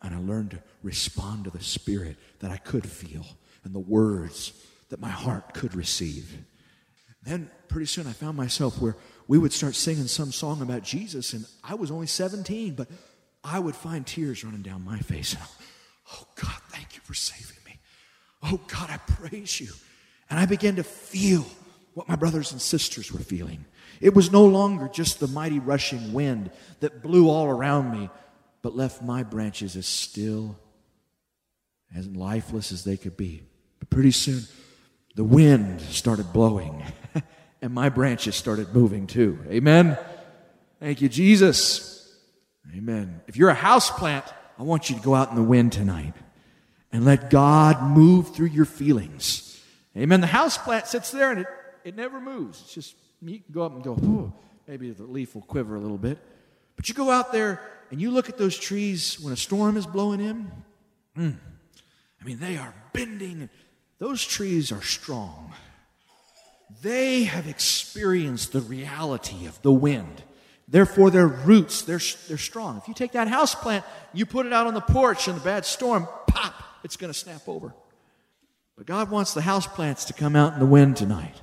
And 0.00 0.14
I 0.14 0.18
learned 0.18 0.52
to 0.52 0.62
respond 0.82 1.44
to 1.44 1.50
the 1.50 1.62
Spirit 1.62 2.16
that 2.40 2.50
I 2.50 2.56
could 2.56 2.88
feel 2.88 3.26
and 3.64 3.74
the 3.74 3.80
words 3.80 4.52
that 4.88 5.00
my 5.00 5.10
heart 5.10 5.52
could 5.52 5.74
receive. 5.74 6.38
Then 7.22 7.50
pretty 7.68 7.86
soon 7.86 8.06
I 8.06 8.12
found 8.12 8.36
myself 8.36 8.80
where 8.80 8.96
we 9.26 9.36
would 9.36 9.52
start 9.52 9.74
singing 9.74 10.06
some 10.06 10.32
song 10.32 10.62
about 10.62 10.82
Jesus, 10.82 11.34
and 11.34 11.44
I 11.62 11.74
was 11.74 11.90
only 11.90 12.06
17, 12.06 12.74
but 12.74 12.88
I 13.44 13.58
would 13.58 13.76
find 13.76 14.06
tears 14.06 14.44
running 14.44 14.62
down 14.62 14.84
my 14.84 14.98
face. 14.98 15.36
Oh 16.10 16.26
God, 16.36 16.60
thank 16.78 16.94
you 16.94 17.00
for 17.02 17.14
saving 17.14 17.56
me. 17.66 17.76
Oh 18.44 18.60
God, 18.68 18.88
I 18.88 18.98
praise 18.98 19.60
you. 19.60 19.68
And 20.30 20.38
I 20.38 20.46
began 20.46 20.76
to 20.76 20.84
feel 20.84 21.44
what 21.94 22.08
my 22.08 22.14
brothers 22.14 22.52
and 22.52 22.62
sisters 22.62 23.10
were 23.10 23.18
feeling. 23.18 23.64
It 24.00 24.14
was 24.14 24.30
no 24.30 24.44
longer 24.44 24.86
just 24.86 25.18
the 25.18 25.26
mighty 25.26 25.58
rushing 25.58 26.12
wind 26.12 26.52
that 26.78 27.02
blew 27.02 27.28
all 27.28 27.46
around 27.46 27.90
me, 27.90 28.10
but 28.62 28.76
left 28.76 29.02
my 29.02 29.24
branches 29.24 29.74
as 29.74 29.88
still, 29.88 30.56
as 31.92 32.06
lifeless 32.06 32.70
as 32.70 32.84
they 32.84 32.96
could 32.96 33.16
be. 33.16 33.42
But 33.80 33.90
pretty 33.90 34.12
soon, 34.12 34.42
the 35.16 35.24
wind 35.24 35.80
started 35.80 36.32
blowing, 36.32 36.84
and 37.60 37.74
my 37.74 37.88
branches 37.88 38.36
started 38.36 38.72
moving 38.72 39.08
too. 39.08 39.36
Amen? 39.48 39.98
Thank 40.78 41.00
you, 41.00 41.08
Jesus. 41.08 42.16
Amen. 42.76 43.20
If 43.26 43.36
you're 43.36 43.48
a 43.48 43.54
house 43.54 43.90
plant, 43.90 44.24
I 44.60 44.62
want 44.62 44.90
you 44.90 44.94
to 44.94 45.02
go 45.02 45.16
out 45.16 45.30
in 45.30 45.34
the 45.34 45.42
wind 45.42 45.72
tonight 45.72 46.14
and 46.92 47.04
let 47.04 47.30
God 47.30 47.82
move 47.82 48.34
through 48.34 48.46
your 48.46 48.64
feelings. 48.64 49.62
Amen. 49.96 50.20
The 50.20 50.26
house 50.26 50.56
plant 50.56 50.86
sits 50.86 51.10
there 51.10 51.30
and 51.30 51.40
it, 51.40 51.46
it 51.84 51.96
never 51.96 52.20
moves. 52.20 52.60
It's 52.62 52.74
just, 52.74 52.94
you 53.20 53.40
can 53.40 53.52
go 53.52 53.62
up 53.62 53.72
and 53.74 53.82
go, 53.82 53.98
oh, 54.02 54.32
maybe 54.66 54.90
the 54.90 55.02
leaf 55.04 55.34
will 55.34 55.42
quiver 55.42 55.76
a 55.76 55.80
little 55.80 55.98
bit. 55.98 56.18
But 56.76 56.88
you 56.88 56.94
go 56.94 57.10
out 57.10 57.32
there 57.32 57.60
and 57.90 58.00
you 58.00 58.10
look 58.10 58.28
at 58.28 58.38
those 58.38 58.56
trees 58.58 59.18
when 59.20 59.32
a 59.32 59.36
storm 59.36 59.76
is 59.76 59.86
blowing 59.86 60.20
in. 60.20 60.50
Mm, 61.16 61.36
I 62.20 62.24
mean, 62.24 62.38
they 62.38 62.56
are 62.56 62.74
bending. 62.92 63.48
Those 63.98 64.24
trees 64.24 64.70
are 64.70 64.82
strong. 64.82 65.52
They 66.82 67.24
have 67.24 67.48
experienced 67.48 68.52
the 68.52 68.60
reality 68.60 69.46
of 69.46 69.60
the 69.62 69.72
wind. 69.72 70.22
Therefore, 70.68 71.10
their 71.10 71.26
roots, 71.26 71.82
they're, 71.82 72.00
they're 72.28 72.36
strong. 72.36 72.76
If 72.76 72.88
you 72.88 72.94
take 72.94 73.12
that 73.12 73.26
house 73.26 73.54
plant, 73.54 73.84
you 74.12 74.26
put 74.26 74.44
it 74.44 74.52
out 74.52 74.66
on 74.66 74.74
the 74.74 74.82
porch 74.82 75.26
in 75.26 75.36
a 75.36 75.40
bad 75.40 75.64
storm, 75.64 76.06
pop, 76.26 76.54
it's 76.84 76.96
going 76.96 77.12
to 77.12 77.18
snap 77.18 77.48
over. 77.48 77.74
But 78.76 78.86
God 78.86 79.10
wants 79.10 79.34
the 79.34 79.40
houseplants 79.40 80.06
to 80.06 80.12
come 80.12 80.36
out 80.36 80.52
in 80.52 80.60
the 80.60 80.66
wind 80.66 80.96
tonight. 80.96 81.34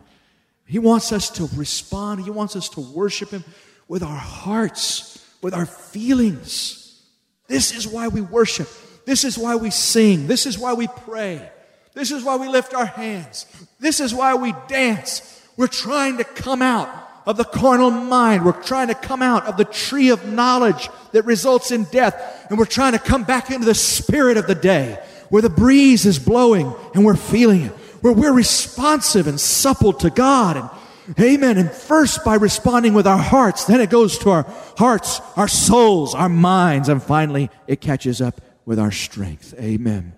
He 0.65 0.79
wants 0.79 1.11
us 1.11 1.29
to 1.31 1.49
respond. 1.55 2.23
He 2.23 2.31
wants 2.31 2.55
us 2.55 2.69
to 2.69 2.79
worship 2.79 3.29
Him 3.29 3.43
with 3.87 4.03
our 4.03 4.17
hearts, 4.17 5.23
with 5.41 5.53
our 5.53 5.65
feelings. 5.65 7.03
This 7.47 7.75
is 7.75 7.87
why 7.87 8.07
we 8.07 8.21
worship. 8.21 8.67
This 9.05 9.23
is 9.23 9.37
why 9.37 9.55
we 9.55 9.69
sing. 9.69 10.27
This 10.27 10.45
is 10.45 10.57
why 10.57 10.73
we 10.73 10.87
pray. 10.87 11.47
This 11.93 12.11
is 12.11 12.23
why 12.23 12.37
we 12.37 12.47
lift 12.47 12.73
our 12.73 12.85
hands. 12.85 13.45
This 13.79 13.99
is 13.99 14.13
why 14.13 14.35
we 14.35 14.53
dance. 14.67 15.45
We're 15.55 15.67
trying 15.67 16.17
to 16.17 16.23
come 16.23 16.61
out 16.61 16.89
of 17.25 17.37
the 17.37 17.43
carnal 17.43 17.91
mind. 17.91 18.45
We're 18.45 18.63
trying 18.63 18.87
to 18.87 18.95
come 18.95 19.21
out 19.21 19.45
of 19.45 19.57
the 19.57 19.65
tree 19.65 20.09
of 20.09 20.25
knowledge 20.25 20.89
that 21.11 21.25
results 21.25 21.71
in 21.71 21.83
death. 21.85 22.47
And 22.49 22.57
we're 22.57 22.65
trying 22.65 22.93
to 22.93 22.99
come 22.99 23.23
back 23.23 23.51
into 23.51 23.65
the 23.65 23.75
spirit 23.75 24.37
of 24.37 24.47
the 24.47 24.55
day 24.55 24.99
where 25.35 25.41
the 25.41 25.49
breeze 25.49 26.05
is 26.05 26.17
blowing 26.17 26.73
and 26.93 27.03
we're 27.03 27.13
feeling 27.13 27.63
it, 27.63 27.71
where 27.99 28.13
we're 28.13 28.31
responsive 28.31 29.27
and 29.27 29.37
supple 29.37 29.91
to 29.91 30.09
God. 30.09 30.55
And 30.55 31.19
amen. 31.19 31.57
And 31.57 31.69
first 31.69 32.23
by 32.23 32.35
responding 32.35 32.93
with 32.93 33.05
our 33.05 33.17
hearts, 33.17 33.65
then 33.65 33.81
it 33.81 33.89
goes 33.89 34.17
to 34.19 34.29
our 34.29 34.43
hearts, 34.77 35.19
our 35.35 35.49
souls, 35.49 36.15
our 36.15 36.29
minds, 36.29 36.87
and 36.87 37.03
finally 37.03 37.51
it 37.67 37.81
catches 37.81 38.21
up 38.21 38.39
with 38.63 38.79
our 38.79 38.91
strength. 38.91 39.53
Amen. 39.59 40.13